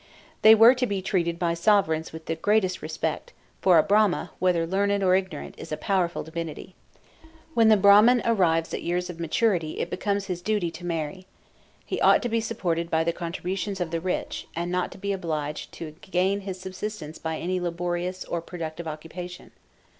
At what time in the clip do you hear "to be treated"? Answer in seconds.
0.73-1.37